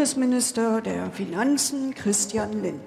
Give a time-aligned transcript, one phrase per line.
[0.00, 2.80] Bundesminister der Finanzen Christian Lindner.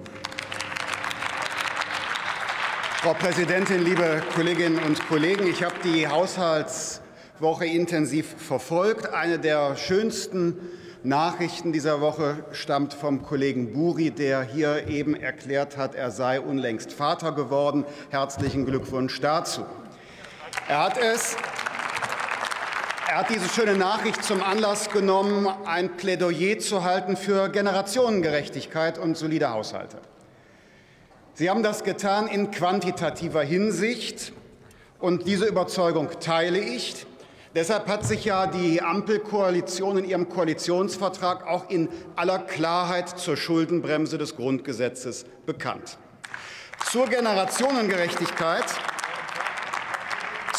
[3.03, 5.45] Frau Präsidentin, liebe Kolleginnen und Kollegen!
[5.45, 9.13] Ich habe die Haushaltswoche intensiv verfolgt.
[9.13, 10.57] Eine der schönsten
[11.03, 16.93] Nachrichten dieser Woche stammt vom Kollegen Buri, der hier eben erklärt hat, er sei unlängst
[16.93, 17.85] Vater geworden.
[18.09, 19.63] Herzlichen Glückwunsch dazu.
[20.67, 21.37] Er hat es
[23.13, 29.15] er hat diese schöne Nachricht zum Anlass genommen, ein Plädoyer zu halten für Generationengerechtigkeit und
[29.15, 29.99] solide Haushalte.
[31.35, 34.33] Sie haben das getan in quantitativer Hinsicht,
[34.97, 37.05] und diese Überzeugung teile ich.
[37.53, 44.17] Deshalb hat sich ja die Ampelkoalition in ihrem Koalitionsvertrag auch in aller Klarheit zur Schuldenbremse
[44.17, 45.99] des Grundgesetzes bekannt.
[46.89, 48.65] Zur Generationengerechtigkeit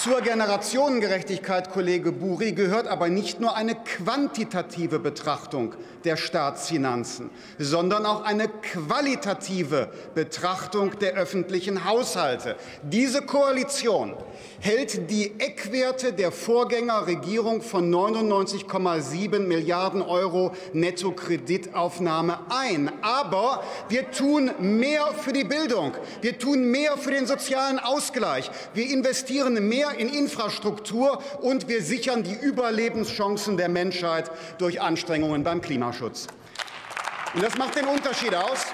[0.05, 8.23] zur Generationengerechtigkeit, Kollege Buri, gehört aber nicht nur eine quantitative Betrachtung der Staatsfinanzen, sondern auch
[8.25, 12.57] eine qualitative Betrachtung der öffentlichen Haushalte.
[12.83, 14.15] Diese Koalition
[14.61, 22.91] hält die Eckwerte der Vorgängerregierung von 99,7 Milliarden Euro Nettokreditaufnahme ein.
[23.03, 28.91] Aber wir tun mehr für die Bildung, wir tun mehr für den sozialen Ausgleich, wir
[28.91, 35.94] investieren mehr in Infrastruktur und wir sichern die Überlebenschancen der Menschheit durch Anstrengungen beim Klimaschutz.
[36.03, 38.67] Und das macht den Unterschied aus.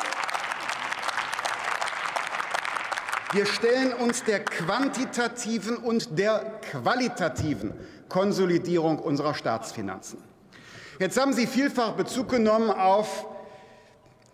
[3.32, 7.72] Wir stellen uns der quantitativen und der qualitativen
[8.08, 10.18] Konsolidierung unserer Staatsfinanzen.
[10.98, 13.26] Jetzt haben Sie vielfach Bezug genommen auf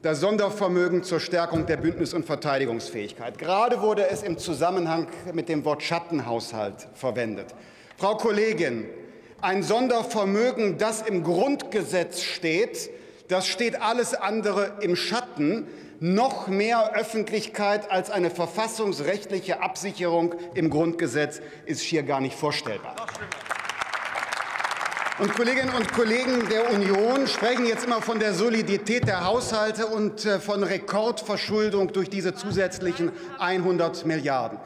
[0.02, 3.38] das Sondervermögen zur Stärkung der Bündnis- und Verteidigungsfähigkeit.
[3.38, 7.54] Gerade wurde es im Zusammenhang mit dem Wort Schattenhaushalt verwendet.
[7.96, 8.86] Frau Kollegin,
[9.40, 12.90] ein Sondervermögen, das im Grundgesetz steht,
[13.28, 15.66] das steht alles andere im Schatten.
[15.98, 22.96] Noch mehr Öffentlichkeit als eine verfassungsrechtliche Absicherung im Grundgesetz ist hier gar nicht vorstellbar.
[25.18, 30.26] Und Kolleginnen und Kollegen der Union sprechen jetzt immer von der Solidität der Haushalte und
[30.26, 34.58] äh, von Rekordverschuldung durch diese zusätzlichen 100 Milliarden.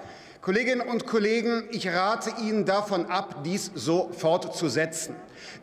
[0.42, 5.14] Kolleginnen und Kollegen, ich rate Ihnen davon ab, dies so fortzusetzen.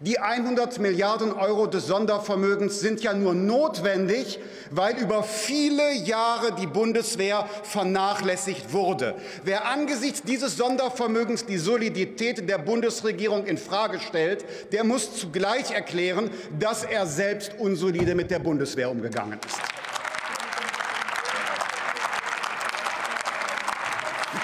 [0.02, 4.40] Die 100 Milliarden Euro des Sondervermögens sind ja nur notwendig,
[4.70, 9.16] weil über viele Jahre die Bundeswehr vernachlässigt wurde.
[9.44, 16.30] Wer angesichts dieses Sondervermögens die Solidität der Bundesregierung in Frage stellt, der muss zugleich erklären,
[16.60, 19.77] dass er selbst unsolide mit der Bundeswehr umgegangen ist.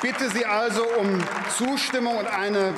[0.04, 1.24] Bitte Sie also um
[1.58, 2.74] Zustimmung und eine,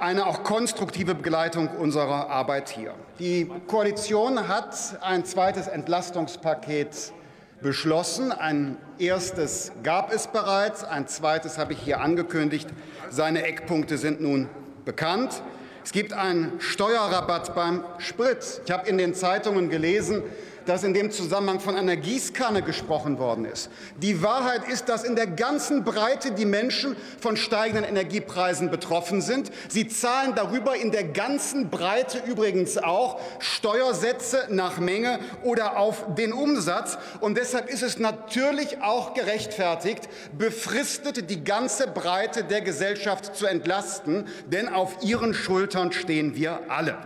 [0.00, 2.94] eine auch konstruktive Begleitung unserer Arbeit hier.
[3.18, 7.12] Die Koalition hat ein zweites Entlastungspaket
[7.60, 8.32] beschlossen.
[8.32, 12.70] Ein erstes gab es bereits, ein zweites habe ich hier angekündigt.
[13.10, 14.48] Seine Eckpunkte sind nun
[14.86, 15.42] bekannt.
[15.84, 18.62] Es gibt einen Steuerrabatt beim Sprit.
[18.64, 20.22] Ich habe in den Zeitungen gelesen,
[20.70, 23.70] dass in dem Zusammenhang von einer Gießkanne gesprochen worden ist.
[23.96, 29.50] Die Wahrheit ist, dass in der ganzen Breite die Menschen von steigenden Energiepreisen betroffen sind.
[29.68, 36.32] Sie zahlen darüber in der ganzen Breite übrigens auch Steuersätze nach Menge oder auf den
[36.32, 36.98] Umsatz.
[37.18, 40.08] Und deshalb ist es natürlich auch gerechtfertigt,
[40.38, 46.96] befristet die ganze Breite der Gesellschaft zu entlasten, denn auf ihren Schultern stehen wir alle.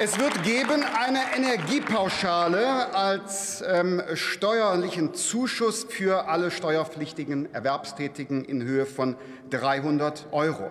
[0.00, 8.86] Es wird geben eine Energiepauschale als ähm, steuerlichen Zuschuss für alle steuerpflichtigen Erwerbstätigen in Höhe
[8.86, 9.16] von
[9.50, 10.70] 300 Euro.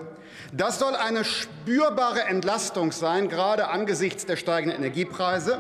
[0.54, 5.60] Das soll eine spürbare Entlastung sein, gerade angesichts der steigenden Energiepreise.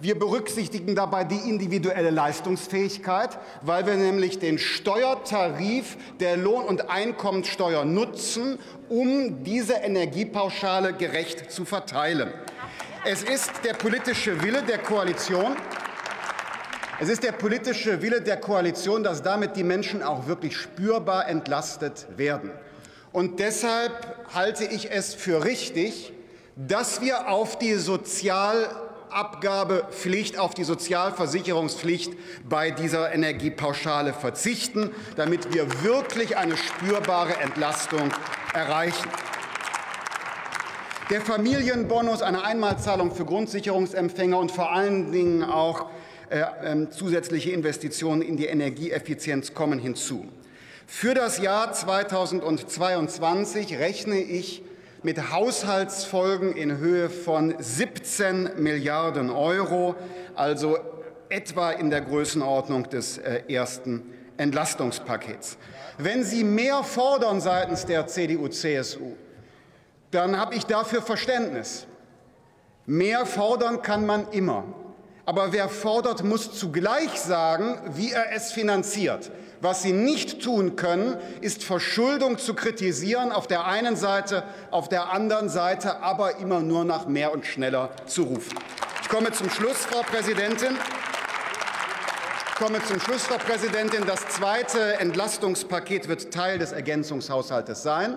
[0.00, 7.84] Wir berücksichtigen dabei die individuelle Leistungsfähigkeit, weil wir nämlich den Steuertarif der Lohn- und Einkommensteuer
[7.84, 8.58] nutzen,
[8.88, 12.32] um diese Energiepauschale gerecht zu verteilen.
[13.04, 15.54] Es ist der politische Wille der Koalition,
[17.00, 22.08] es ist der politische Wille der Koalition, dass damit die Menschen auch wirklich spürbar entlastet
[22.16, 22.50] werden.
[23.12, 23.92] Und deshalb
[24.34, 26.12] halte ich es für richtig,
[26.56, 32.14] dass wir auf die Sozialabgabepflicht, auf die Sozialversicherungspflicht
[32.48, 38.10] bei dieser Energiepauschale verzichten, damit wir wirklich eine spürbare Entlastung
[38.52, 39.08] erreichen.
[41.10, 45.86] Der Familienbonus, eine Einmalzahlung für Grundsicherungsempfänger und vor allen Dingen auch
[46.28, 50.26] äh, äh, zusätzliche Investitionen in die Energieeffizienz kommen hinzu.
[50.86, 54.62] Für das Jahr 2022 rechne ich
[55.02, 59.94] mit Haushaltsfolgen in Höhe von 17 Milliarden Euro,
[60.34, 60.76] also
[61.30, 64.02] etwa in der Größenordnung des äh, ersten
[64.36, 65.56] Entlastungspakets.
[65.96, 69.16] Wenn Sie mehr fordern seitens der CDU-CSU,
[70.10, 71.86] dann habe ich dafür Verständnis.
[72.86, 74.64] Mehr fordern kann man immer.
[75.26, 79.30] Aber wer fordert, muss zugleich sagen, wie er es finanziert.
[79.60, 85.12] Was Sie nicht tun können, ist Verschuldung zu kritisieren auf der einen Seite, auf der
[85.12, 88.56] anderen Seite aber immer nur nach mehr und schneller zu rufen.
[89.02, 90.76] Ich komme zum Schluss, Frau Präsidentin.
[92.48, 94.06] Ich komme zum Schluss, Frau Präsidentin.
[94.06, 98.16] Das zweite Entlastungspaket wird Teil des Ergänzungshaushaltes sein.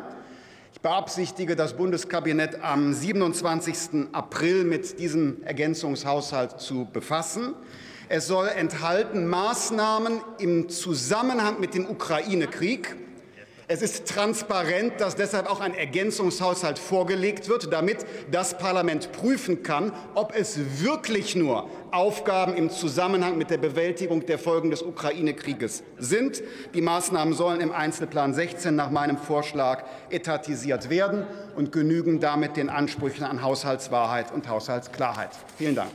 [0.81, 4.07] Ich beabsichtige, das Bundeskabinett am 27.
[4.13, 7.53] April mit diesem Ergänzungshaushalt zu befassen.
[8.09, 12.95] Es soll enthalten Maßnahmen im Zusammenhang mit dem Ukraine-Krieg,
[13.71, 19.93] es ist transparent, dass deshalb auch ein Ergänzungshaushalt vorgelegt wird, damit das Parlament prüfen kann,
[20.13, 26.43] ob es wirklich nur Aufgaben im Zusammenhang mit der Bewältigung der Folgen des Ukraine-Krieges sind.
[26.73, 31.25] Die Maßnahmen sollen im Einzelplan 16 nach meinem Vorschlag etatisiert werden
[31.55, 35.29] und genügen damit den Ansprüchen an Haushaltswahrheit und Haushaltsklarheit.
[35.57, 35.91] Vielen Dank.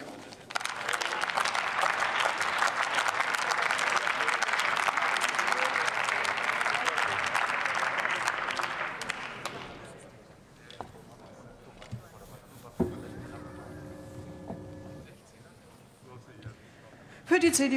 [17.37, 17.75] Für die CDU